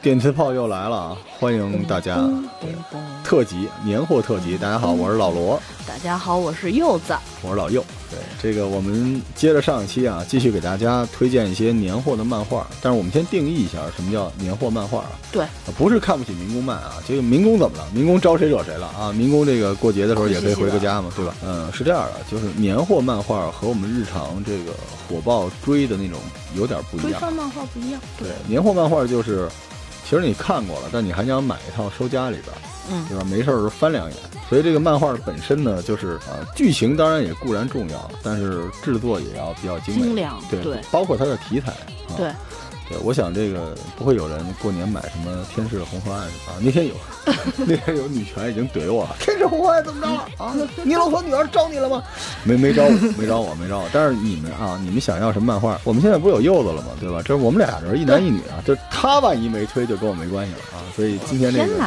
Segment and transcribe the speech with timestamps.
[0.00, 1.16] 电磁炮又来了啊！
[1.38, 2.16] 欢迎大家
[3.24, 7.16] 特辑年货特辑，大家好，我是老罗，大家好，我是柚子。
[7.42, 7.84] 我是老柚。
[8.10, 12.66] 对，这个我们接着上一期啊，继续给大家推荐一些年货的漫画。
[12.80, 15.10] 但是我们先定义一下，什么叫年货漫画啊？
[15.32, 17.86] 对，啊不是看不起民工漫啊，这个民工怎么了？
[17.92, 19.12] 民工招谁惹谁了啊？
[19.12, 21.34] 民工这个过节的时候也可以回个家嘛，对吧？
[21.44, 24.72] 嗯，是这样的，就是年货漫画和我们日常这个
[25.08, 26.18] 火爆追的那种
[26.54, 27.10] 有点不一样。
[27.10, 28.00] 规范漫画不一样。
[28.18, 29.48] 对，年货漫画就是，
[30.08, 32.58] 其实你看过了，但你还想买一套收家里边儿，
[32.90, 33.24] 嗯对吧？
[33.30, 34.16] 没事儿时候翻两眼。
[34.48, 41.72] 所以这个漫画本身呢，就是啊，剧情当然也固然重要，但是制作也要比较精美，精良对对包括它的题材。
[41.72, 42.32] 啊、对，
[42.88, 46.56] 对，我想这个不会有人过年买什么《天使红河岸》啊。
[46.60, 46.94] 那天有，
[47.66, 50.56] 那天有女权已经怼我了，《天使红河岸》怎么着了啊？
[50.84, 52.02] 你老婆女儿招你了吗？
[52.44, 53.88] 没没招我，没招我，没招我。
[53.92, 55.78] 但是你们啊，你们想要什么漫画？
[55.84, 56.88] 我们现在不是有柚子了吗？
[56.98, 57.20] 对吧？
[57.22, 58.64] 这是我们俩人，一男一女啊。
[58.64, 60.80] 就他万一没推，就跟我没关系了啊。
[60.96, 61.84] 所以今天这个，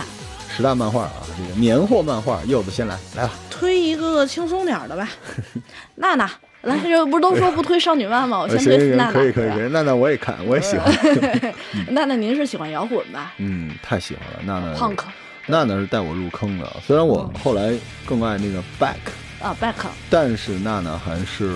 [0.56, 3.34] 十大漫画啊，这个年货漫画，柚子先来，来吧。
[3.50, 5.10] 推一个轻松点的吧。
[5.96, 6.30] 娜娜，
[6.62, 8.40] 来，这不是都说不推少女漫吗？
[8.40, 9.12] 我先推娜娜。
[9.12, 10.94] 可以可以可以，娜娜我也看，我也喜欢。
[11.90, 14.78] 娜娜，您是喜欢摇滚吧嗯，太喜欢了，娜娜。
[14.78, 15.00] ？Punk
[15.48, 17.74] 娜娜是带我入坑的，虽然我后来
[18.06, 19.12] 更爱那个 Back，
[19.44, 21.52] 啊，Back 但是娜娜还是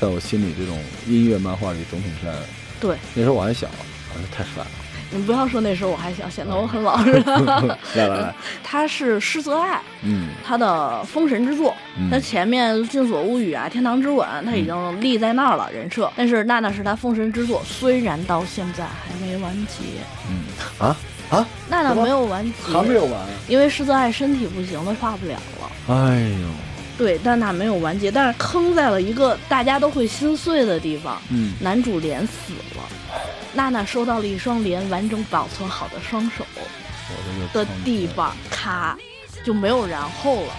[0.00, 2.32] 在我心里这种音乐漫画里总统山。
[2.80, 4.70] 对，那时候我还小，啊，太帅了。
[5.10, 7.12] 你不要说那时候我还小，显得我很老 实。
[7.94, 12.08] 来来来， 他是施泽爱，嗯他的封神之作，嗯。
[12.10, 19.84] 他前面《镜锁物语》啊，《天堂之吻》他已经立在那儿了人设，但是娜娜是他封神之作，虽然到现在还没完结，
[20.28, 20.86] 嗯。
[20.86, 20.96] 啊？
[21.30, 23.20] 啊，娜娜没有完结，还没有完。
[23.46, 25.94] 因为施泽爱身体不行，他画不了了。
[25.94, 26.48] 哎呦，
[26.98, 32.82] 对，娜娜没有完结，但是坑在了一个大家都会心碎的地方，嗯，男主脸死了，
[33.54, 36.44] 娜娜收到了一双连完整保存好的双手。
[37.52, 38.96] 的地方，咔，
[39.44, 40.54] 就没有然后了。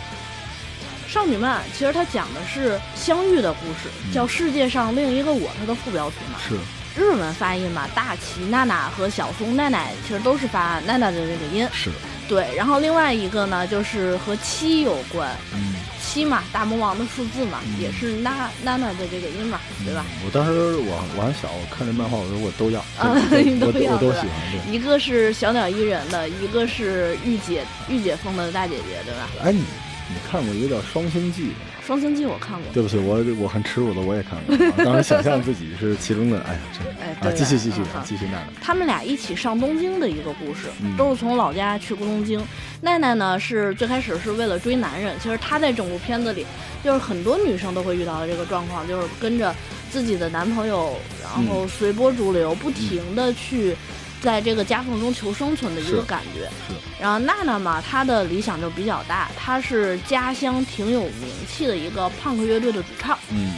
[1.07, 6.57] 少女漫其实它讲的是相遇的故事，叫《世界上另一个我》，它的副标题嘛，是。
[6.93, 11.65] 日文发音嘛，大齐娜娜和小松奈奈其实都是发奈奈的这个音。
[11.71, 11.89] 是，
[12.31, 20.05] 对，然后另外一个呢，就是和七有关，嗯，七嘛，大魔王的数字嘛，嗯也是娜娜娜的这个音嘛，对吧？
[20.25, 24.71] 我当时我我还小，我看这漫画，我说我都要，啊我都喜欢，对。
[24.73, 29.27] 一个是小鸟依人的，一个是御姐御姐风的大姐姐，对吧？
[29.43, 31.43] 哎，你你看过一个叫《双星记》？
[31.91, 34.55] 双星记我看过，对不起，我我很耻辱的，我也看过。
[34.55, 37.17] 啊当时想象自己是其中的，哎呀，真的啊！
[37.19, 42.41] 哎继续继续继续娜娜，他们俩一起上东京的一个故事，嗯都是从老家去过东京。
[42.79, 46.45] 奈奈呢是最开始是为了追男人，其实她在整部片子里，
[46.81, 49.53] 就是很多女生都会遇到的这个状况，就是跟着
[49.91, 53.75] 自己的男朋友，然后随波逐流，不停的去
[54.21, 56.45] 在这个夹缝中求生存的一个感觉。
[56.67, 63.17] 是然后娜娜嘛，她的理想就比较大，她是家乡挺有名气的一个胖克乐队的主唱。
[63.31, 63.51] 嗯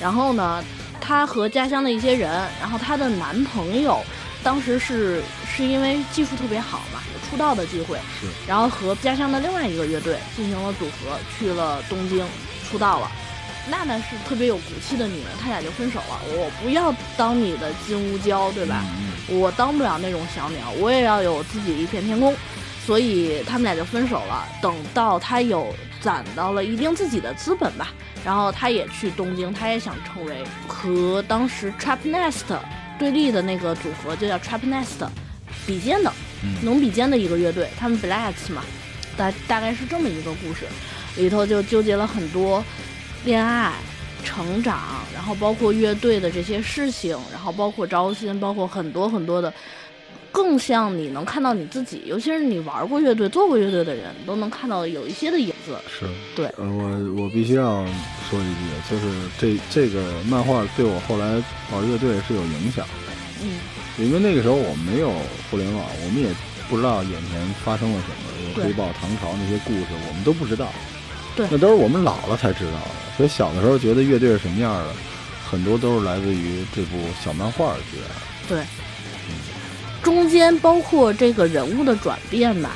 [0.00, 0.64] 然后呢，
[1.00, 4.02] 她和家乡的一些人，然后她的男朋友，
[4.42, 12.26] 当时是是因为技术特别好嘛，有出道的机会，是然后和家乡的另外一个乐队进行了组合，去了东京
[12.68, 13.12] 出道了。
[13.68, 16.20] 娜娜是特别有骨气的女人，他俩就分手了。
[16.28, 18.84] 我不要当你的金乌胶，对吧？
[18.98, 22.34] 嗯我当不了那种小鸟，我也要有自己一片天空，
[22.84, 24.44] 所以他们俩就分手了。
[24.60, 27.92] 等到他有攒到了一定自己的资本吧，
[28.24, 32.58] 然后他也去东京，他也想成为和当时 Trap Nest
[32.98, 35.06] 对立的那个组合，就叫 Trap Nest
[35.64, 36.12] 比肩的，
[36.42, 38.64] 嗯能比肩的一个乐队，他们 Blacks 嘛，
[39.16, 40.66] 大大概是这么一个故事，
[41.18, 42.64] 里头就纠结了很多
[43.24, 43.72] 恋爱。
[44.22, 44.78] 成长，
[45.14, 49.52] 然后包括乐队的这些事情，然后包括招新，包括很多很多的，
[50.30, 55.78] 更像你能看到你自己，尤其是你玩过乐队、做过乐队的人，都能看到有一些的影子。
[55.88, 56.06] 是
[56.36, 57.82] 对呃，我我必须要
[58.28, 63.12] 说一句，就是这这个漫画对我后来玩乐队是有影响的，
[63.42, 63.58] 嗯，
[63.96, 65.10] 因为那个时候我们没有
[65.50, 66.28] 互联网，我们也
[66.68, 68.08] 不知道眼前发生了什
[68.52, 70.70] 么，黑豹、唐朝那些故事，我们都不知道。
[71.40, 73.16] 对那都是我们老了才知道的。
[73.16, 74.92] 所以小的时候觉得乐队是什么样的，
[75.50, 78.08] 很多都是来自于这部小漫画觉得。
[78.48, 78.64] 对。
[80.02, 82.70] 中间包括这个人物的转变吧，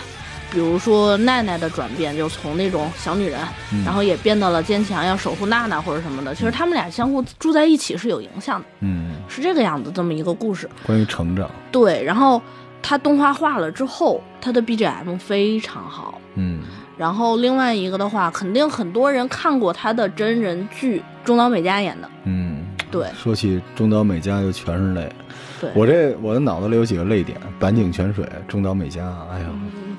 [0.51, 3.41] 比如说奈奈的转变，就从那种小女人，
[3.73, 6.35] 嗯然后也变到了坚强，要守护娜娜或者什么的。
[6.35, 10.69] 其实他们俩相互住在一起是有影响的，嗯，是这个样子这么一个故事。
[10.87, 12.41] 关于成长，对，然后
[12.83, 16.21] 它动画化了之后，它的 BGM 非常好。
[16.35, 16.63] 嗯，
[16.97, 22.09] 然后另外一个的话，肯定很多人看过他的真人剧，中岛美嘉演的。
[22.25, 25.13] 嗯，对说起中岛美嘉，就全是泪。
[25.61, 29.03] 对，我这我的脑子里有几个泪点：坂井泉水、中岛美嘉。
[29.33, 29.47] 哎呀，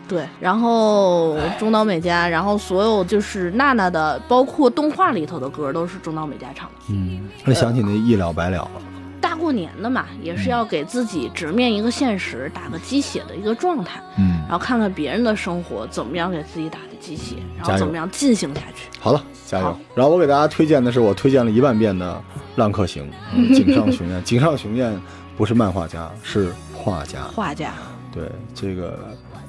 [0.07, 6.75] 对，然后中岛美嘉，然后所有就是娜娜的，包括动画里头的歌都是中岛美嘉唱的。
[6.89, 8.71] 嗯，我想起那一了百了了。
[9.27, 13.99] 大过年的嘛，也是要给自己直面一个现实，打个鸡血的一个状态。
[14.19, 18.87] 嗯，然后看看别人的生活怎么样给自己打的鸡血，然后怎么样进行下去。
[18.99, 19.75] 好了，加油！
[19.95, 22.13] 然后我给大家推荐的是我推荐了一万遍的
[22.55, 24.23] 《浪客行 》嗯，井上雄彦。
[24.23, 24.95] 井上雄彦
[25.35, 27.23] 不是漫画家，是画家。
[27.23, 27.73] 画家，
[28.13, 28.91] 对这个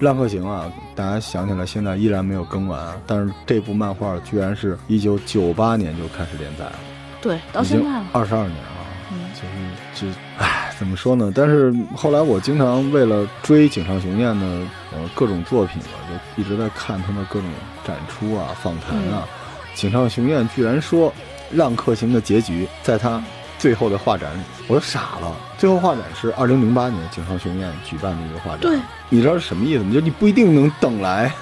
[0.05, 6.79] 《浪客行》啊，大家想起来现在依然没有更完，啊但是这部漫画居然是一九九八年就开始连载了，
[7.21, 8.07] 对，到现在了。
[8.15, 8.76] 二十二年了。
[9.13, 11.33] 嗯就是就，唉，怎么说呢？
[11.35, 14.47] 但是后来我经常为了追井上雄彦的
[14.93, 17.49] 呃各种作品吧，就一直在看他的各种
[17.87, 19.27] 展出啊、访谈啊。
[19.75, 21.11] 井上雄彦居然说，
[21.53, 23.23] 《浪客行》的结局在他
[23.59, 25.37] 最后的画展里，我都傻了。
[25.59, 29.93] 最后画展是二零零八年井上雄彦举办的一个画展，对，你知道是什么意思吗？
[29.93, 31.33] 就你不一定能等来。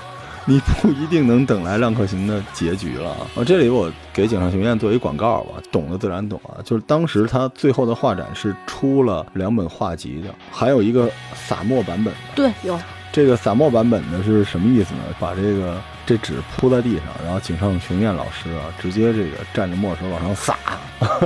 [0.46, 3.42] 你不一定能等来《浪客行》的结局了啊！
[3.46, 6.60] 这里我给井上雄彦做一广告吧，懂的自然懂啊。
[6.62, 12.20] 就是当时他最后的画展是出了两本画集的，还有一个洒墨版本的。
[12.34, 12.78] 对，有
[13.10, 15.00] 这个洒墨版本的是什么意思呢？
[15.18, 20.58] 把这个这纸铺在地上，然后井上雄彦老师啊，直接这个蘸着墨水往上撒，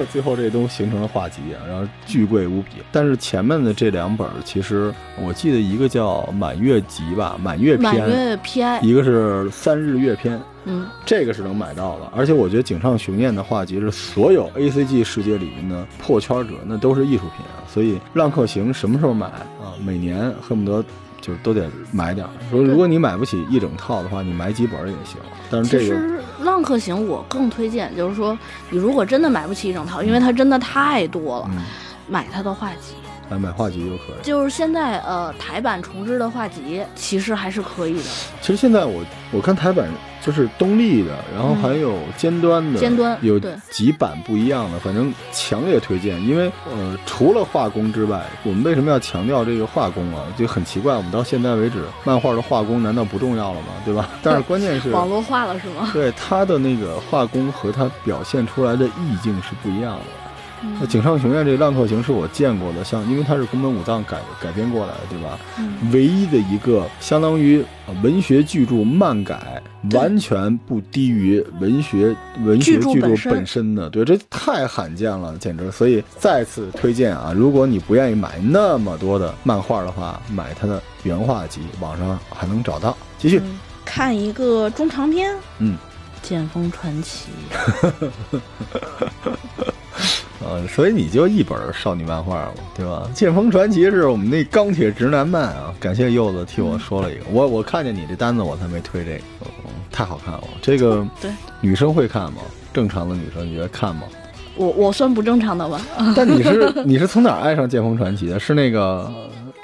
[0.11, 2.71] 最后这都形成了画集啊，然后巨贵无比。
[2.91, 10.39] 但是前面的这两本儿，其实我记得一个叫《满月集》吧，《满月篇》，满月篇，一个是《三日月篇》。
[10.71, 17.65] 嗯，这个是能买到的，而且我觉得井上雄彦的画集是所有 A C G 世界里面的破圈者，那都是艺术品啊。
[17.67, 19.73] 所以《浪客行》什么时候买啊？
[19.83, 20.85] 每年恨不得
[21.21, 22.31] 就都得买点儿。
[22.51, 25.17] 说如果你买不起一整套的话，你买几本儿也行。
[25.51, 28.39] 但是这个其实《浪客行》我更推荐，就是说
[28.71, 31.63] 你如果真的买不起一整套，因为它真的太多了，嗯，
[32.09, 32.95] 买它的画集。
[33.29, 34.23] 来买画集就可以。
[34.23, 38.11] 就是现在呃台版重制的画集，其实还是可以的。
[38.41, 39.89] 其实现在我我看台版
[40.25, 43.39] 就是东立的，然后还有尖端的，嗯尖端有
[43.71, 46.21] 几版不一样的，反正强烈推荐。
[46.27, 50.23] 因为呃，除了画工之外，我们为什么要强调这个画工啊？
[50.37, 53.69] 就很奇怪，我们到现在为止，漫画的画工难道不重要了吗？
[53.85, 54.09] 对吧？
[54.23, 54.91] 但是关键是。
[54.99, 55.91] 网络化了是吗？
[55.93, 60.05] 对他的那个画工和他表现出来的意境是不一样的。
[60.81, 65.39] 那井上雄彦这《浪客行》是我见过的，像因为它是宫本武藏改改编过来的，对吧？
[65.59, 69.63] 嗯唯一的一个相当于呃文学巨著漫改，
[69.93, 72.15] 完全不低于文学
[72.45, 75.71] 文学巨著本身本身的，对，这太罕见了，简直！
[75.71, 82.97] 所以再次推荐啊，如果你不愿意买那么多的漫画的话，买它的原画集，网上还能找到。
[83.19, 85.77] 继续，嗯看一个中长篇，嗯。
[86.29, 87.31] 《剑锋传奇》
[90.45, 93.09] 呃，所以你就一本少女漫画嘛，对吧？
[93.13, 99.21] 《剑锋传奇》是我们那钢铁直男漫啊，感谢柚子替我说了一个，我我看见你这单子我才没推这个，
[99.65, 100.45] 嗯太好看了。
[100.63, 101.31] 这个对
[101.61, 102.43] 女生会看吗？
[102.73, 104.03] 正常的女生你觉得看吗？
[104.57, 105.81] 我我算不正常的吧？
[106.15, 108.39] 但你是你是从哪儿爱上《剑锋传奇》的？
[108.39, 109.11] 是那个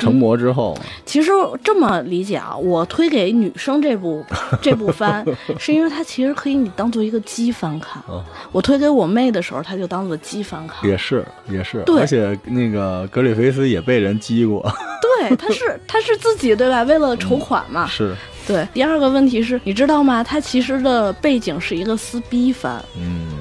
[0.04, 0.82] 成魔之后吗？
[1.04, 1.30] 其实
[1.62, 4.24] 这么理解啊，我推给女生这部
[4.62, 5.24] 这部番，
[5.58, 8.02] 是因为它其实可以你当做一个基番看。
[8.02, 10.88] 啊我推给我妹的时候，她就当做基番看。
[10.88, 14.62] 也是也是，对而且那个格里菲斯也被人激过，
[15.20, 16.82] 对，他是 他是自己对吧？
[16.84, 17.86] 为了筹款嘛。
[17.86, 18.14] 是，
[18.46, 18.66] 对。
[18.72, 20.22] 第二个问题是，你知道吗？
[20.22, 22.82] 它其实的背景是一个撕逼番。
[22.96, 23.33] 嗯。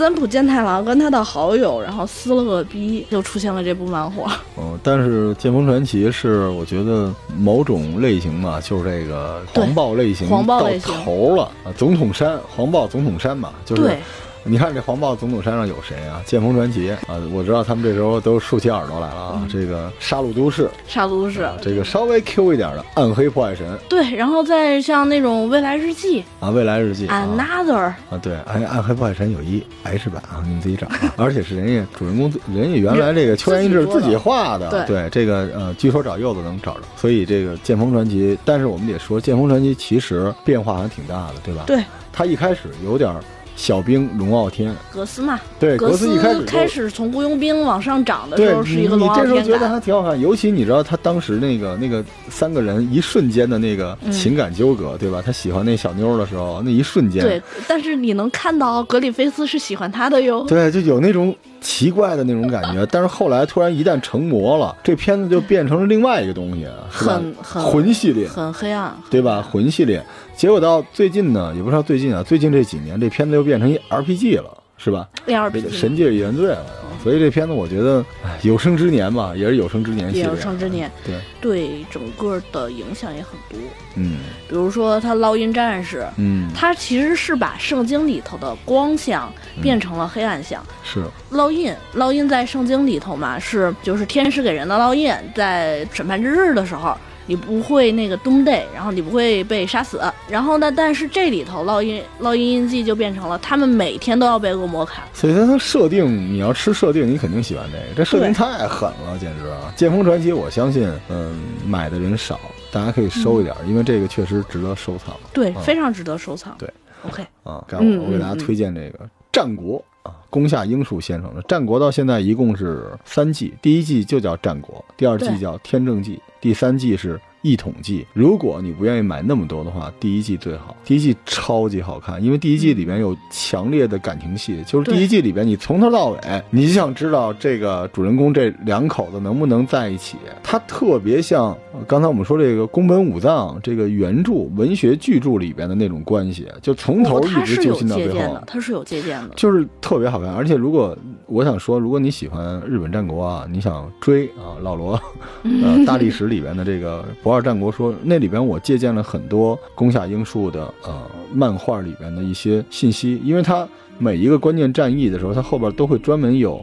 [0.00, 4.34] 三浦健太郎跟他的好友，然后撕了个逼，就出现了这部漫画。
[4.56, 11.68] 嗯，但是《剑锋传奇》是我觉得某种类型嘛，就是这个对黄暴类型黄暴到类型头了啊！
[11.76, 13.98] 总统山，黄暴总统山嘛，就是对，
[14.44, 16.22] 你看这黄暴总统山上有谁啊？
[16.24, 19.40] 剑锋传奇啊，我知道他们这时候都竖起耳朵来了啊！
[19.42, 21.48] 嗯这个杀戮都市，杀戮都市。
[21.60, 43.14] 这个稍微 Q 一点的暗黑破坏神对，然后再像那种未来日记、啊，未来日记啊 Another，啊，对，暗暗黑破坏神有一 H 版啊，你们自己找啊，而且是人家主人公人家原来这个秋元一志自己画的，对这个呃，据说找柚子能找着，所以这个剑锋传奇，但是我们得说剑锋传奇其实变化还挺大的，对吧？，对，他一开始有点
[43.56, 49.68] 小兵龙傲天，格斯嘛，对，格斯一开始就开始从雇佣兵往上涨的时候是一个龙傲天你这时候觉得。
[49.68, 55.22] 还挺好看，尤其你知道他当时那个那个三个人一瞬间的那个嗯情感纠葛，对吧？
[55.24, 60.44] 他喜欢那小妞的时候，那一瞬间，对，但是你能看到格里菲斯是喜欢他的哟。
[60.48, 62.86] 对，就有那种奇怪的那种感觉。
[62.90, 67.34] 但是后来突然一旦成魔了，这片子就变成了另外一个东西，是吧很？
[67.42, 69.42] 很魂系列，很黑暗，对吧？
[69.42, 76.64] 魂系列，结果到最近呢，也不知道最近啊，最近这几年这片子又变成一 RPG 了，是吧？？RPG 神界原罪了，
[77.02, 83.58] 所以这片子我觉得哎有生之年吧，也是有生之年系列，也有生之年，对，对整个的影响也很多。
[83.96, 90.64] 嗯比如说他烙印战士，嗯，他其实是把圣经里头的光像变成了黑暗像。
[90.84, 96.96] 是烙印，烙印在圣经里头嘛，是就是天使给人的烙印，在审判之日的时候，
[97.30, 100.00] 你不会那个 doomday，然后你不会被杀死。
[100.28, 105.04] 然后呢，但是这里头烙印烙印印记就变成了他们每天都要被恶魔砍。
[105.14, 107.84] 所以它它设定，你要吃设定，你肯定喜欢这个。
[107.94, 109.72] 这设定太狠了，简直啊！
[109.76, 112.40] 剑锋传奇，我相信，嗯，买的人少，
[112.72, 116.56] 大家可以收一点，因为这个确实值得收藏对，嗯非常值得收藏。
[116.58, 116.68] 对
[117.06, 117.64] ，OK，啊。
[117.70, 127.20] 我我给大家推荐这个《战国》啊，宫下英树先生的《战国》到现在一共是三季，第一季就叫《战国》，第二季叫《天正纪》，第三季是。
[127.42, 130.76] 一统计，如果你不愿意买那么多的话，第一季最好。
[130.84, 136.18] 第一季超级好看，因为第一季里面有强烈的感情戏，就是第一季里边你从头到尾，
[136.50, 140.16] 你就想知道这个主人公这两口子能不能在一起。
[140.42, 148.44] 它特别像呃刚才我们说这个宫本武藏这个原著文学巨著里边的那种关系，就从头一直揪它是有心到最后借鉴的，。
[148.46, 149.34] 它是有借鉴的。
[149.36, 155.00] 就是特别好看，而且如果我想说，如果你喜欢日本战国啊，你想追啊老罗，
[155.62, 163.68] 呃大历史里边的这个不二战国说，那里边我借鉴了很多宫下英树的呃漫画里边的一些信息，因为他
[164.00, 166.60] 每一个关键战役的时候，他后边都会专门有。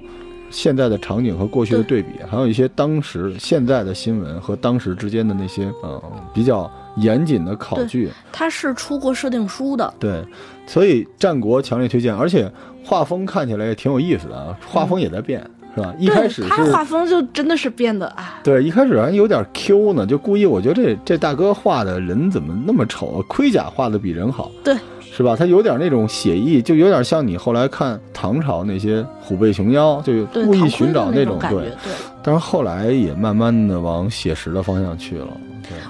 [0.50, 2.02] 现在的场景和过去的对。
[2.02, 6.02] 比，还有一些当时现在的新闻和当时之间的那些呃
[6.34, 10.22] 比较严谨的考据，它是出过设定书的，对，
[10.66, 12.52] 所以战国强烈推荐，而且
[12.84, 15.94] 画风看起来也挺有意思的啊，画风也在变，是吧？
[16.00, 23.26] 一开始他画风就真的是变得啊，对，一开始还有点 Q 呢，就故意，我觉得这这大哥画的人怎么那么丑啊？
[23.28, 25.36] 盔甲画的比人好，对，是吧？
[25.36, 31.94] 他有点那种写意，就有点像你后来看唐朝那些虎背熊腰，就对，故意寻找那种感觉对。，对。
[32.28, 35.28] 但是后来也慢慢的往写实的方向去了，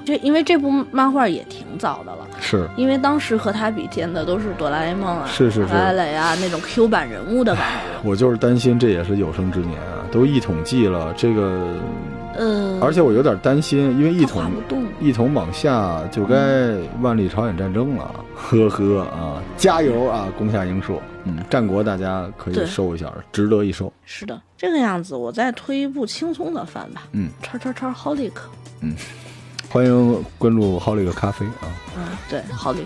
[0.06, 2.70] 对，就因为这部漫画也挺早的了，是。
[2.78, 8.08] 因为当时和他比肩的都是哆啦 A 梦啊、是是是拉蕾啊那种 Q 版人物的感觉。
[8.08, 11.74] 我就是担心这也是有生之年啊，都一统计了，这个
[12.38, 14.52] 呃，而且我有点担心，因为一统。
[15.00, 16.36] 一统往下就该
[17.02, 27.04] 万历朝鲜战争了，呵呵啊，加油啊，攻下英硕，嗯，战国大家可以收一下，值得一收，是的，这个样子，我再推一部轻松的番吧。
[27.12, 28.32] 嗯，叉叉叉 Holic。
[29.70, 32.86] 欢迎关注好利个咖啡啊，嗯，对，Holic，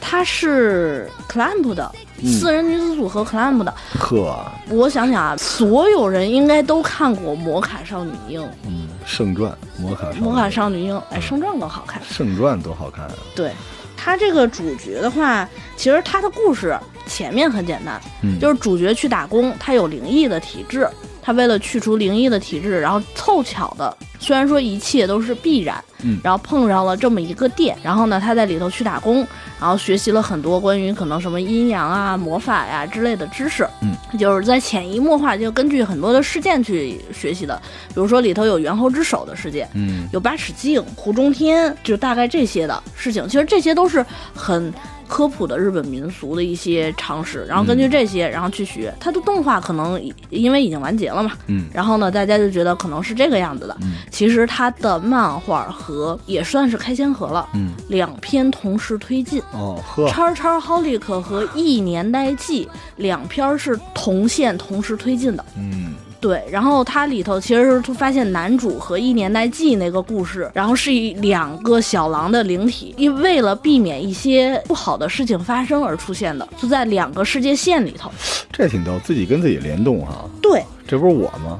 [0.00, 1.90] 它是 Clamp 的、
[2.20, 3.72] 嗯四人女子组合 Clamp 的。
[3.98, 8.42] 呵，我想想啊，所有人应该都看过《魔卡少女樱》。
[8.66, 10.20] 嗯，圣传魔卡少女。
[10.20, 12.02] 魔卡少女樱，哎，圣传更好看。
[12.02, 13.52] 圣传多好看啊，对，
[13.96, 20.88] 他这个主角的话，其实他的故事前面很简单，嗯，就是主角去打工，他有灵异的体质，
[21.26, 29.26] 他为了去除灵异的体质，然后凑巧的，虽然说一切都是必然，嗯然后碰上了这么一个店，然后呢，他在里头去打工，
[29.60, 43.26] 然后学习了很多关于可能什么阴阳啊、魔法呀、之类的知识，嗯，就是在潜移默化，就根据很多的事件去学习的，比如说里头有猿猴之手的事件，嗯有八尺镜、湖中天，就大概这些的事情。
[43.26, 44.72] 其实这些都是很
[45.08, 48.92] 科普的日本民俗的一些常识，然后根据这些，然后去学。
[49.00, 53.76] 它的动画可能因为已经完结了嘛，嗯然后呢，大家就觉得可能是这个样子的。
[53.82, 59.42] 嗯其实它的漫画和也算是开先河了，嗯，两篇同时推进。
[59.52, 62.64] 哦呵，叉叉 Holic 和《一年代记》
[62.96, 78.10] 两篇是同线同时推进的，嗯对，然后它里头其实是发现男主和一年代记那个故事，然后是以两个小狼的灵体，因为了避免一些不好的事情发生而出现的，就在两个世界线里头。
[78.50, 81.58] 这挺逗，自己跟自己联动哈，对这不是我吗？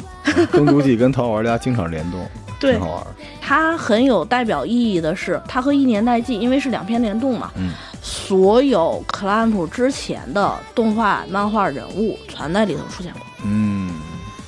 [0.50, 2.20] 耕读记跟淘宝玩家经常联动，
[2.58, 3.06] 对挺好玩，
[3.40, 7.70] 它很有代表意义的是，它和一年代记因为是两篇联动嘛，嗯
[8.02, 13.22] 所有 Clamp 之前的动画、漫画人物全在里头出现过。
[13.44, 13.75] 嗯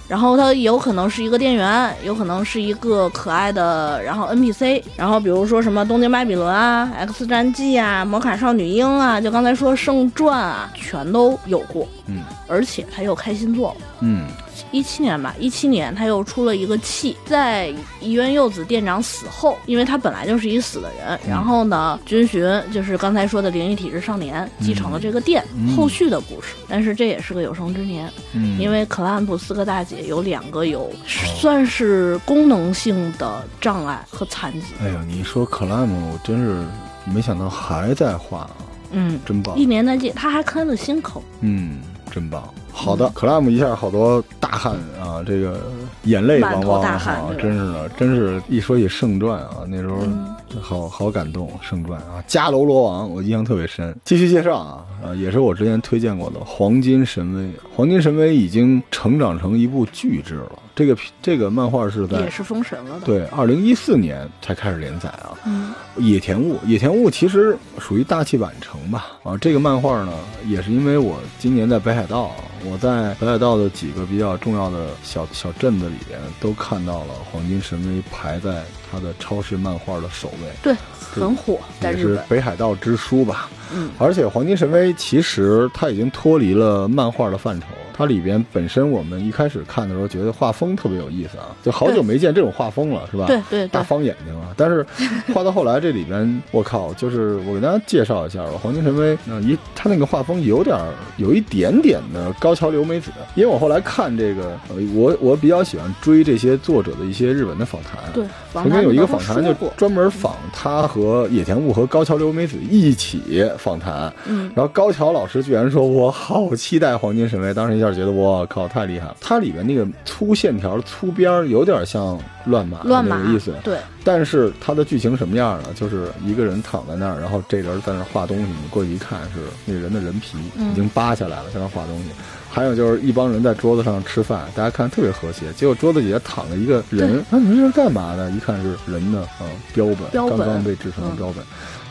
[0.09, 12.25] 然后它有可能是一个店员，有可能是一个可爱的，然后 NPC，然后比如说什么东京巴比伦啊、X 战记啊、魔卡少女樱啊，就刚才说圣传啊，全都有过，嗯。
[12.47, 13.87] 而且他又开新作了。
[14.01, 14.27] 嗯，
[14.73, 25.45] 一七年吧，一七年他又出了一个气，在伊原柚子店长死后，因为他本来就是一死的人，然后呢，军巡就是刚才说的灵异体质少年继承了这个店，
[25.77, 26.55] 后续的故事。
[26.69, 36.65] 但是这也是个有生之年，嗯，因为克拉姆四个大姐有两个有算是功能性的障碍和残疾，哎呀，你说克拉姆，我真是
[37.05, 38.51] 没想到还在画啊，
[38.93, 39.59] 嗯，真棒。
[39.59, 42.43] 一，年难见，他还开了新口，嗯，真棒。
[42.73, 45.61] 好的，克拉姆一下好多大汗啊，这个
[46.05, 51.51] 眼泪汪汪啊，大汗对吧真是的，真是一说起圣传啊，那时候嗯好好感动。
[51.61, 53.95] 圣传啊，迦楼罗王我印象特别深。
[54.05, 57.43] 继续介绍啊，啊，也是我之前推荐过的《黄金神威》。
[57.75, 60.53] 《黄金神威》已经成长成一部巨制了。
[60.79, 65.35] 这个这个漫画是在也是封神了的，，对二零一四年才开始连载啊。
[65.45, 69.07] 嗯野田悟，野田悟其实属于大器晚成吧。
[69.25, 70.13] 啊，这个漫画呢，
[70.47, 72.31] 也是因为我今年在北海道，
[72.65, 83.51] 我在北海道的几个比较重要的小小镇子里边，都看到了《黄金神威》排在它的超市漫画的首位，对，很火，在也是日本，北海道之书吧。
[83.75, 87.67] 嗯而且《黄金神威》其实它已经脱离了漫画的范畴，
[87.99, 93.27] 它里边本身我们一开始看的时候觉得画风特别有意思啊，就好久没见这种画风了，是吧？
[93.27, 94.55] 对对对，大方眼睛啊！
[94.57, 94.87] 但是
[95.35, 119.17] 画到后来，这里边我靠，就是我给大家介绍一下吧，《黄金神威》那一他那个画风有点儿有一点点的高桥留美子，因为我后来看这个，呃我我比较喜欢追这些作者的一些日文的访谈，对，访曾经有一个访谈就，专门访他和野田悟和高桥留美子一起访谈，嗯，然后高桥老师居然说：“我好期待《黄金神威》。”当时一下觉得我靠太厉害了。
[119.21, 125.69] 它里面那个粗线条、粗边儿有点像乱码乱码那个意思，对，但是它的剧情什么样呢？
[125.75, 132.11] 就是一个人躺在那儿，然后这人在那儿画东西，你过去一看是那人的人皮嗯已经扒下来了，在那儿画东西。
[132.51, 138.31] 还有就是一帮人在桌子上吃饭，大家看特别和谐，结果桌子底下躺着一个人，那你们这是干嘛的？
[138.31, 141.45] 一看是人的啊、标本，标本刚刚被制成的嗯标本。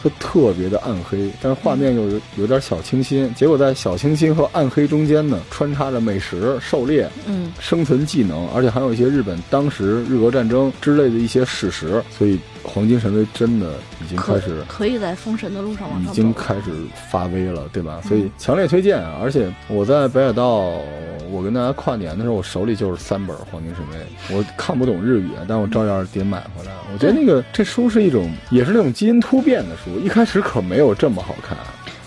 [0.04, 13.74] 就特别的暗黑，但是画面又有有点小清新，结果在小清新和暗黑中间呢，穿插着美食、狩猎、嗯，生存技能，而且还有一些日本当时日俄战争之类的一些史实，所以黄金神威真的
[14.04, 16.72] 已经开始可以在封神的路上往已经开始
[17.10, 18.00] 发威了，对吧？
[18.08, 19.20] 所以强烈推荐啊！
[19.22, 20.74] 而且我在北海道，
[21.32, 26.72] 我跟大家跨年的时候，我手里就是三本《黄金神威》，我看不懂日语，但我照样得买回来。
[26.94, 31.58] 我觉得那个这书是一种，也是那种基因突变的书，一开始可没有这么好看。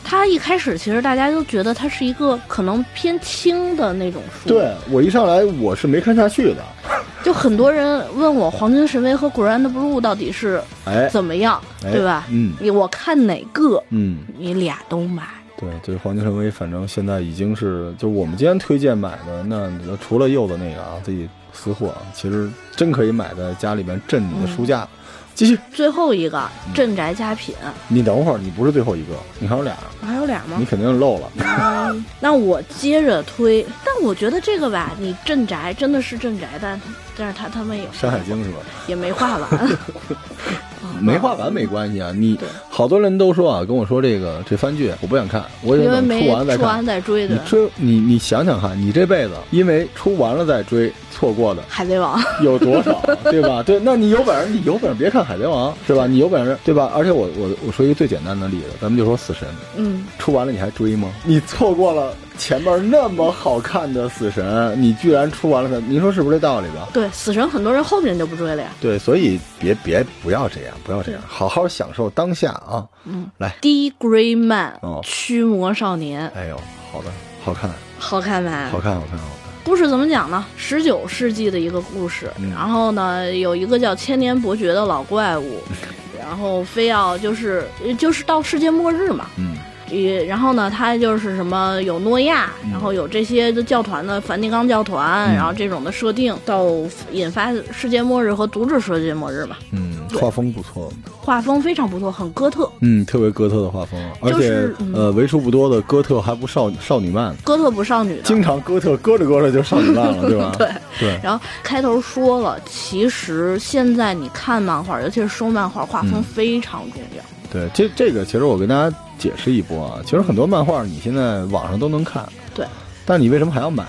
[0.02, 6.64] 它一开始其实大家都觉得它是一个可能偏轻的那种书，对我一上来我是没看下去的，
[7.22, 12.26] 就很多人问我《黄金神威》和《Grand Blue》到底是哎，怎么样，哎对吧？
[12.28, 14.18] 嗯你我看哪个，嗯。
[14.36, 15.22] 你俩都买。
[15.56, 24.88] 对，这个黄金神威，反正现在已经是，就我们今天推荐买的，那除了柚子那个啊，自己私货，其实真可以买在家里边镇你的书架。
[25.34, 26.74] 继续，最后一个嗯。
[26.74, 27.54] 镇宅佳品，
[27.88, 29.74] 你等会儿，你不是最后一个，你还有俩，
[30.06, 30.56] 还有俩吗？
[30.58, 30.64] 你？
[30.64, 31.30] 肯定漏了。
[31.38, 36.80] 嗯， 那我接着推，但我觉得这个吧，你镇宅真的是镇宅，但
[37.16, 38.58] 但是他他们也《山海经》是吧？
[38.86, 39.48] 也没画完，
[41.00, 46.86] 没画完没关系啊，你好多人都说啊，跟我说这个这番剧我不想看，我得等因为没出完再看出完。
[46.86, 47.34] 再追的。
[47.34, 53.62] 你追你你想想看，你这辈子因为出完了再追错过的海贼王， 有多少，对吧？
[53.62, 56.06] 对，那你有本事，你有本事别看《海贼王》，是吧？
[56.06, 56.90] 你有本事，对吧？
[56.94, 61.10] 而且我我我说一个最简单的例子，咱们就说死神，嗯，出完了你还追吗？
[61.24, 66.88] 你错过了前面那么好看的死神，你居然出完了它，您说是不是这道理吧？
[66.90, 68.70] 对，死神很多人后面就不追了呀。
[68.80, 72.86] 对，所以别别不要这样，不要这样，好好享受当下啊！
[73.04, 76.56] 嗯，来，D Grey Man，哦驱魔少年，哎呦，
[76.90, 77.10] 好的，
[77.44, 78.70] 好看，好看吧？
[78.72, 79.40] 好看，好看，好看。
[79.62, 80.42] 故事怎么讲呢？
[80.56, 85.58] 十九世纪的一个故事，嗯然后呢，有一个叫千年伯爵的老怪物，
[86.18, 87.66] 然后非要就是
[87.98, 89.58] 就是到世界末日嘛，嗯
[89.90, 96.66] 也然后呢，他就是什么有诺亚，然后有这些的教团的梵蒂冈教团，嗯然后这种的设定，到
[97.12, 99.58] 引发世界末日和阻止世界末日吧。
[99.72, 108.22] 嗯，画风不错，画风非常不错，很哥特，嗯，特别哥特的画风，而且、呃，为数不多的哥特还不少少女漫，哥特不少女的。
[108.22, 110.52] 经常哥特搁着搁着就少女漫了，对吧？
[110.58, 117.22] 对对，然后开头说了，其实现在你看漫画，尤其是收漫画，画风嗯非常重要。
[117.52, 122.66] 对，这这个其实我跟大家解释一波啊，其实很多漫画你现在网上都能看，对，
[123.04, 123.84] 但你为什么还要买？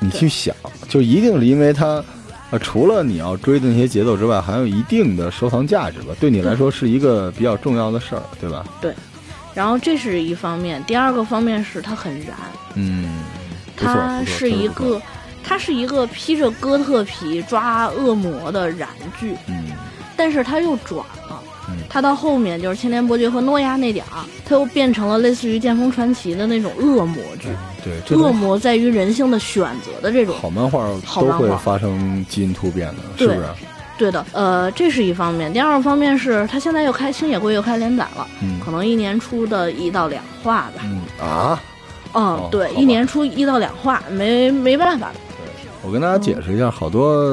[0.00, 0.56] 你去想，
[0.88, 2.02] 就一定是因为它，
[2.50, 8.64] 呃，除了你要追的那些节奏之外，还有一定的收藏价值吧，对你来说是一个比较重要的事儿，对吧？
[8.80, 8.94] 对。
[9.52, 12.34] 然后这是一方面，第二个方面是它很燃，
[12.74, 13.24] 嗯，
[13.76, 14.98] 它是一个
[15.44, 18.88] 它是一个披着哥特皮抓恶魔的燃
[19.18, 19.72] 剧，嗯。
[20.16, 21.04] 但是它又转
[21.70, 21.76] 了。
[21.80, 27.48] 嗯它到后面就是千年伯爵和诺亚那点儿，它又变成了类似于剑锋传奇的那种恶魔剧。
[27.82, 30.34] 对，这恶魔在于人性的选择的这种。
[30.40, 33.44] 好漫画都会发生基因突变的，是不是？
[33.98, 35.52] 对的，呃，这是一方面。
[35.52, 40.82] 第二个方面是，他现在又开星野会又开连载了，嗯可能一年出的一到两话吧。
[40.84, 41.60] 嗯啊，
[42.14, 45.10] 嗯，哦对，一年出一到两话，没没办法。
[45.82, 47.24] 我跟大家解释一下，好多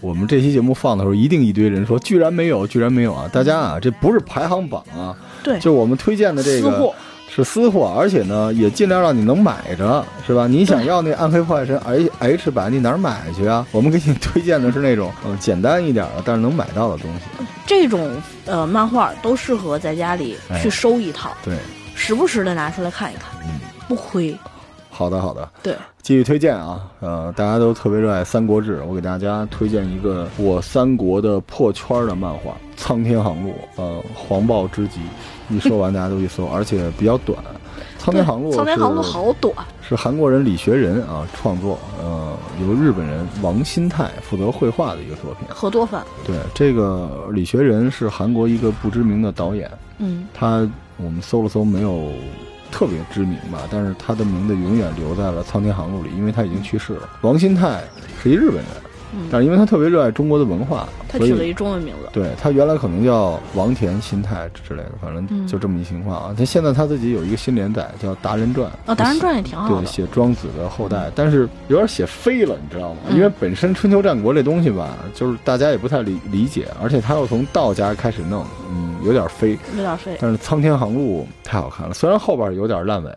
[0.00, 3.28] 我们这期节目放的时候，一定一堆人说居然没有，居然没有啊！
[3.32, 6.92] 大家啊，这不是排行榜啊，对，就我们推荐的这个。
[7.26, 10.46] 是私货，而且呢，也尽量让你能买着，是吧？
[10.46, 13.66] 你想要那暗黑破坏神 H H 版，你哪儿买去啊？
[13.72, 17.44] 我们给你推荐的是那种嗯简单一点的，但是能买到的东西。
[17.66, 21.56] 这种呃漫画都适合在家里哎去收一套，对，
[21.96, 24.36] 时不时的拿出来看一看，嗯，不亏。
[24.94, 35.00] 好的好的，对，继续推荐啊，呃，大家都特别热爱《三国志》，我给大家推荐一个我三国的破圈的漫画《苍天航路》，呃，黄暴之极，
[35.50, 37.36] 一说完大家都去搜， 而且比较短。
[37.98, 39.52] 苍天航路，苍天航路好短，
[39.82, 45.48] 是韩国人李学仁啊创作，呃，由日本人王新泰负责绘画的一个作品。
[45.48, 46.04] 合作范。
[46.24, 52.12] 对，这个李学仁是韩国一个不知名的导演，嗯，他我们搜了搜没有
[52.74, 57.08] 特别知名吧，但是他的名字永远留在了《苍天航路》里，因为他已经去世了。
[57.20, 57.84] 王新泰
[58.20, 58.66] 是一日本人，
[59.30, 62.08] 但是因为他特别热爱中国的文化，他取了一中文名字。
[62.12, 66.34] 对他原来可能叫王田新泰之类的，反正嗯就这么一情况啊。
[66.36, 73.00] 他现在他自己有一个新连载叫《达人传》，啊，达人传也挺好对，写庄子的后代，但是有点写飞了，你知道吗？
[73.08, 79.58] 嗯因为本身春秋战国这东西吧，就是大家也不太理理解，而且他又从道家开始弄，嗯，有点飞。
[79.76, 80.16] 有点飞。
[80.20, 83.10] 但是苍天航路太好看了，虽然后边有点烂尾，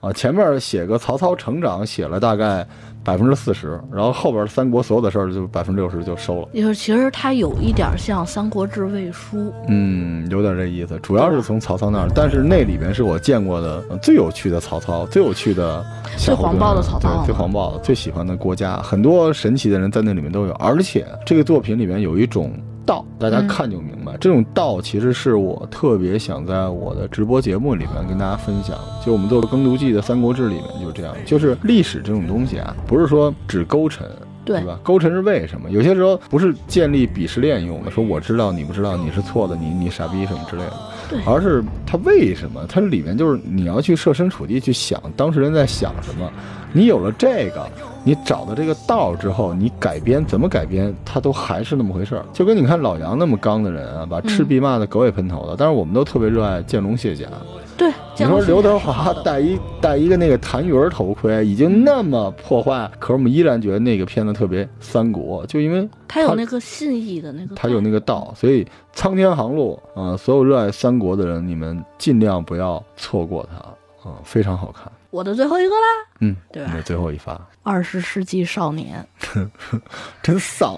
[0.00, 2.64] 啊，前面写个曹操成长写了大概
[3.02, 6.48] 百分之四十，然后后边三国所有的事儿就百分之六十就收了。
[6.54, 15.84] 就是其实它有一点像《三国志》魏书，嗯，有点这意思，主要是从曹操那儿，但是那里面是我见过的呃最有趣的曹操，最有趣的
[16.16, 22.52] 最黄暴的曹操对，最黄暴的，最喜欢的国家，很多神奇的人在那里面都有，而且这个作品里面有一种
[22.88, 28.74] 道，大家嗯看就明白，这种道其实是我特别想在我的直播节目里面跟大家分享，
[29.04, 34.08] 就我们做耕读记的《三国志》里面就这样，就是历史这种东西啊，不是说只勾陈。
[34.44, 34.80] 对对吧？
[34.82, 35.70] 勾陈是为什么？
[35.70, 40.72] 有些时候不是建立鄙视链用的，说我知道你不知道，你是错的，你你傻逼什么之类的，
[41.08, 42.64] 对而是它为什么？
[42.68, 46.30] 它里面就是你要去设身处地去想当事人在想什么。
[46.70, 47.66] 你有了这个，
[48.04, 52.22] 你找到这个道之后，你改编怎么改编，它都还是那么回事儿。
[52.30, 57.26] 就跟你看老杨那么刚的人啊，把赤壁骂的狗尾喷头的，但是我们都特别热爱见龙卸甲。
[57.78, 57.88] 对，
[58.18, 74.90] 你说刘德德华戴一戴一个那个弹鱼儿头盔，已经那么破坏，可是我们依然觉得那个片子特别三国，就因为他有那个信义的那个，他有那个道，所以苍天航路啊、所有热爱三国的人，你们尽量不要错过它啊、非常好看。
[75.10, 79.06] 我的最后一个啦，嗯，对吧你的最后一发二十世纪少年，
[80.20, 80.76] 真丧，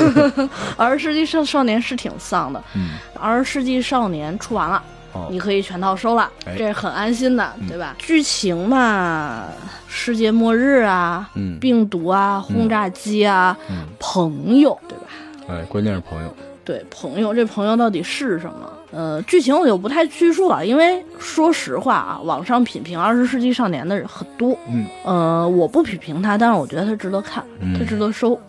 [0.76, 2.62] 二十世纪少少年是挺丧的。
[2.74, 4.82] 嗯，二十世纪少年出完了。
[5.16, 5.28] 哦。
[5.30, 6.54] 你可以全套收了，哎。
[6.56, 7.66] 这是很安心的，嗯。
[7.68, 7.94] 对吧？
[7.98, 9.44] 剧情嘛，
[9.88, 11.58] 世界末日啊，嗯。
[11.58, 15.04] 病毒啊，轰炸机啊，嗯，朋友，对吧？
[15.48, 18.72] 哎，关键是朋友，对，朋友，这朋友到底是什么？
[18.92, 24.86] 呃，剧情我就不太叙述了，因为说实话啊，网上品评《二十世纪少年》的人很多，嗯。
[25.04, 27.76] 呃，我不品评他，但是我觉得他值得看，嗯。
[27.78, 28.40] 它值得收。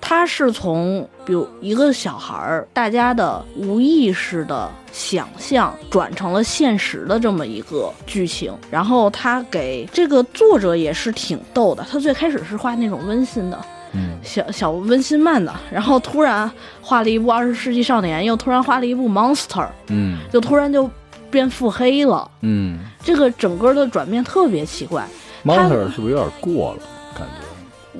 [0.00, 13.58] 它是从比如一个小孩儿，大家的无意识的想象转成了现实的这么一个剧情，然后他给这个作者也是挺逗的，他最开始是画那种温馨的，
[13.94, 16.48] 嗯小小温馨漫的，然后突然
[16.80, 20.88] 画了一部《二十世纪少年》，又突然画了一部《Monster》，嗯就突然就
[21.30, 22.30] 变腹黑了。
[22.42, 25.04] 嗯这个整个的转变特别奇怪。
[25.44, 26.78] ，Monster 是不是有点过了？
[27.18, 27.45] 感觉，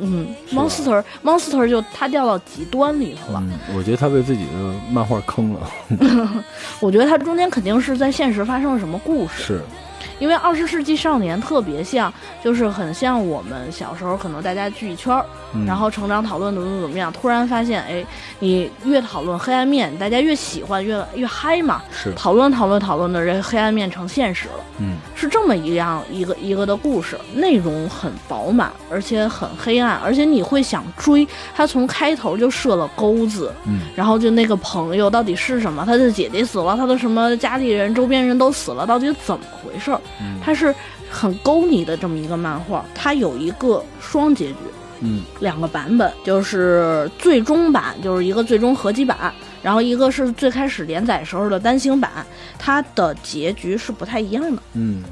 [0.00, 3.42] 嗯，Monster Monster 就他掉到极端里头了。
[3.42, 4.52] 嗯，我觉得他被自己的
[4.90, 5.60] 漫画坑了，
[6.80, 9.60] 我觉得他中间肯定是在现实发生了什么故事，是，
[10.18, 18.04] 因为《二十世纪少年》特别像，就是很像我们小时候可能大家聚一圈儿，嗯然后成长讨论怎么怎么样，突然发现，哎，
[18.38, 21.82] 你越讨论黑暗面，大家越喜欢，越越嗨嘛。
[21.90, 31.26] 是，讨论讨论讨论的这黑暗面成现实了，嗯是这么一样一个一个的故事，内容很饱满，而且很黑暗，而且你会想追。
[31.54, 35.84] 他从开头就设了钩子，嗯然后就那个朋友到底是什么？
[35.86, 39.95] 他的姐姐死了，他的什么家里人、周边人都死了，到底怎么回事
[40.42, 40.74] 它是
[41.10, 44.56] 很勾你的这么一个漫画，它有一个双结局，
[45.00, 45.22] 嗯。
[45.40, 49.32] 两个版本，就是最终版，就是一个最终合集版，
[49.62, 52.10] 然后一个是最开始连载时候的单行版，
[52.58, 54.62] 它的结局是不太一样的。
[54.74, 55.02] 嗯。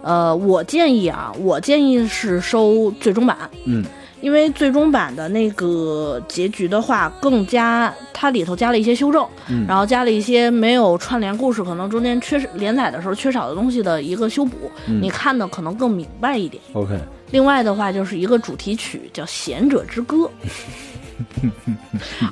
[0.00, 3.84] 呃，我建议啊，我建议是收最终版，嗯
[4.20, 16.62] 因为最终版的那个结局的话，更加它里头加了一些修正，嗯然后加了一些没有串联故事，可能中间缺失连载的时候缺少的东西的一个修补，嗯你看的可能更明白一点。
[16.72, 16.98] ，OK，
[17.30, 20.16] 另外的话，就是一个主题曲叫《贤者之歌》。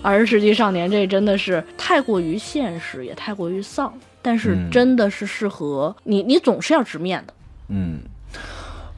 [0.03, 7.35] 二十世纪少年这真的是太过于现实，也太过于丧，但是嗯真的是适合你，你总是要直面的。
[7.69, 7.99] 嗯，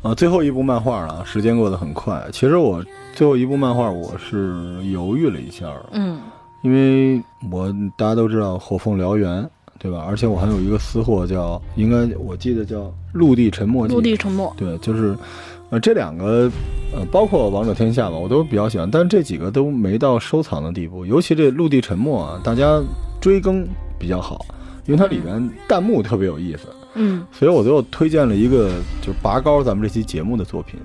[0.03, 2.25] 呃，最后一部漫画了，时间过得很快。
[2.33, 2.85] 其实我
[3.15, 6.19] 最后一部漫画我是犹豫了一下，嗯
[6.63, 9.43] 因为我大家都知道《火凤燎原》，
[9.79, 10.05] 对吧？
[10.09, 12.81] 而且我还有一个私货叫，应该我记得叫
[13.13, 13.93] 《陆地沉默记》。
[13.97, 15.17] 陆地沉默，对，就是，
[15.71, 16.51] 呃，这两个，
[16.93, 21.07] 呃，包括《王者天下》吧，我都比较喜欢，但是这几个都没到收藏的地步。
[21.07, 22.81] 尤其这《陆地沉默》啊，大家
[23.21, 23.65] 追更
[23.99, 24.45] 比较好，
[24.87, 26.69] 因为它里面弹幕特别有意思。
[26.71, 26.75] 嗯
[27.33, 30.81] 所以我最后推荐了一个，就是拔高咱们这期节目的作品，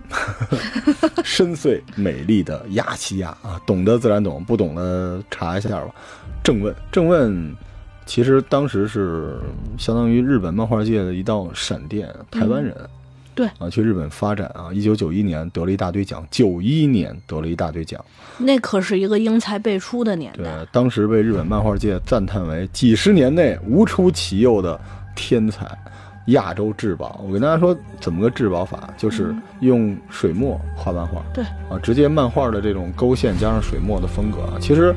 [1.24, 5.94] 深邃美丽的亚细亚啊，懂得自然懂，不懂的查一下吧。
[6.44, 7.56] 正问，正问，
[8.06, 9.38] 其实当时是
[9.78, 12.76] 相当于日本漫画界的一道闪电，台湾人。
[13.36, 18.00] 对啊，去日本发展啊，一九九一年得了一大堆奖，九一年得了一大堆奖，
[18.38, 24.80] 那可是一个英才辈出的年对代。，当时被日本漫画界赞叹为几十年内无出其右的
[25.16, 25.66] 天才，
[26.28, 27.22] 亚洲至宝。
[27.26, 34.58] 我跟大家说，怎么个至宝法，就是用水墨画漫画，对啊，直接漫画的这种勾线加上水墨的风格啊。
[34.60, 34.94] 其实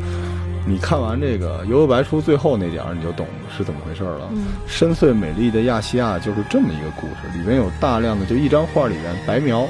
[0.67, 4.29] 你看完这个《悠悠白书》最后那点儿，你就懂是怎么回事了。
[4.33, 9.67] 嗯深邃美丽的亚细亚就是这么一个故事，里面有大量的就一张画里面白描，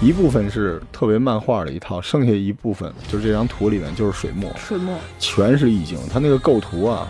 [0.00, 5.96] 一部分是特别漫画的一套，剩下一部分就是这张图里面就是水墨，水墨，全是意境。
[6.12, 7.08] 它那个构图啊，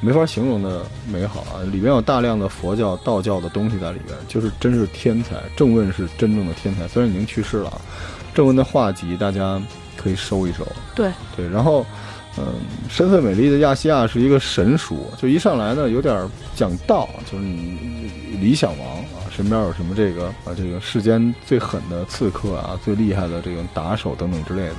[0.00, 5.36] 没法形容的美好啊，里面有大量的佛教、道教的东西在里边，就是真是天才。
[5.56, 7.80] 正问是真正的天才，虽然已经去世了啊，
[8.34, 9.60] 郑问的画集大家
[9.96, 10.66] 可以收一收。
[10.94, 11.84] 对，对，然后，
[12.38, 12.46] 嗯，
[12.88, 24.76] 身份美丽的亚细亚是一个神书，就一上来呢有点讲道，就是你理想王啊，身边有什么这个啊这个世间最狠的刺客啊，最厉害的这种打手等等之类的。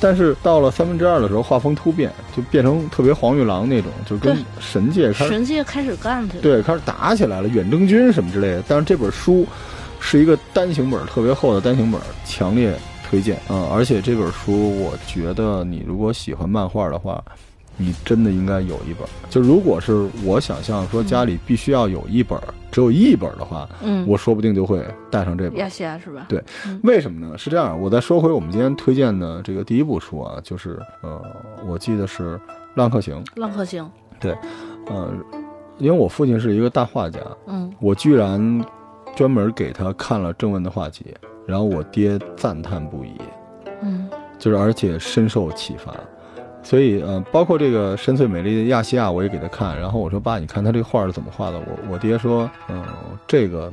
[0.00, 6.42] 但是到了三分之二的时候，画风突变，就变成特别黄玉郎那种，就跟神界开始神界开始干去了。
[6.42, 8.62] 对，开始打起来了，远征军什么之类的。
[8.68, 9.46] 但是这本书
[10.00, 12.74] 是一个单行本，特别厚的单行本，强烈
[13.08, 13.68] 推荐啊、嗯！
[13.72, 17.22] 而且这本书，我觉得你如果喜欢漫画的话，
[17.76, 19.08] 你真的应该有一本。
[19.28, 22.38] 就如果是我想象说家里必须要有一本，
[22.70, 25.58] 只有一本的话，嗯，我说不定就会带上这本。
[25.58, 26.26] 亚细亚是吧？
[26.28, 26.42] 对，
[26.82, 27.36] 为什么呢？
[27.36, 31.20] 是这样，我再说回我们今天推荐的这个第一部书啊，就是呃，
[31.66, 32.36] 我记得是
[32.74, 33.22] 《浪客行》。
[33.40, 33.88] 浪客行，
[34.20, 34.36] 对，
[34.86, 35.12] 呃，
[35.78, 38.64] 因为我父亲是一个大画家，嗯我居然
[39.16, 41.14] 专门给他看了正文的画集，
[41.46, 43.12] 然后我爹赞叹不已，
[43.82, 44.08] 嗯
[44.38, 45.94] 就是而且深受启发。
[46.64, 49.78] 所以呃，包括这个深邃美丽的亚细亚，我也给他看。
[49.78, 52.82] 然后我说：“爸，你看他这个画是怎么画的？”我我爹说：“嗯、
[53.26, 53.72] 这个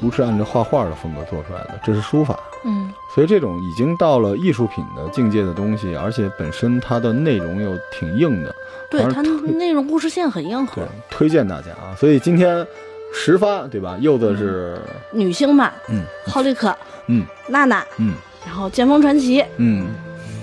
[0.00, 2.40] 不是按照画画的风格做出来的，这是书法。
[2.64, 8.54] 嗯所以这种已经到了艺术品的境界的东西，而且本身它的内容又挺硬的，
[8.90, 11.96] 对它反正推那种故事线很硬核对，，推荐大家啊。
[11.98, 12.64] 所以今天
[13.12, 13.96] 十发对吧？
[14.00, 14.78] 柚子是
[15.10, 16.74] 女星版，嗯浩利可、
[17.08, 18.14] 嗯娜娜，嗯
[18.46, 19.88] 然后剑锋传奇，嗯，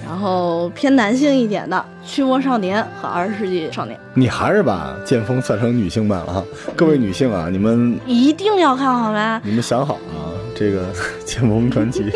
[0.08, 6.44] 然后偏男性一点的驱魔少年和二十世纪少年，你还是把剑锋算成女性版了哈。
[6.78, 9.42] 各位女性啊，你们一定要看好吗？
[9.44, 10.86] 你们想好啊，这个
[11.26, 12.10] 剑锋传奇，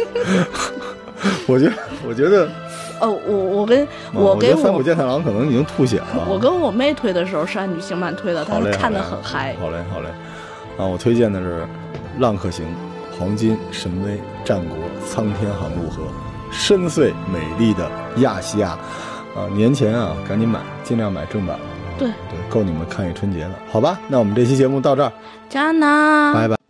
[1.46, 1.74] 我觉得
[2.08, 2.48] 我觉得
[3.02, 6.26] 哦，我我跟啊我觉给得三浦我健太郎可能已经吐血了。
[6.30, 9.54] 我跟我妹推的时候是按女性版推的，她看的很嗨。
[9.60, 10.08] 好嘞，好嘞。
[10.78, 11.62] 啊，我推荐的是
[12.20, 12.66] 《浪客行》
[13.20, 14.12] 《黄金神威》
[14.46, 16.04] 《战国》《苍天航路河》
[16.52, 18.78] 深邃美丽的亚细亚。
[19.34, 21.58] 啊，年前啊，赶紧买，尽量买正版。
[21.98, 23.98] 对对，够你们看一春节了，好吧？
[24.10, 25.12] 那我们这期节目到这儿，
[25.48, 26.34] 加拿。
[26.34, 26.61] 拜拜。